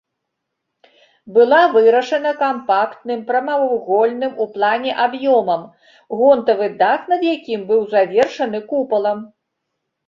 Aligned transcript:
Была 1.35 1.59
вырашана 1.75 2.31
кампактным 2.41 3.19
прамавугольным 3.29 4.33
у 4.43 4.49
плане 4.57 4.91
аб'ёмам, 5.05 5.61
гонтавы 6.19 6.67
дах 6.83 6.99
над 7.15 7.21
якім 7.35 7.61
быў 7.71 7.81
завершаны 7.95 8.59
купалам. 8.75 9.19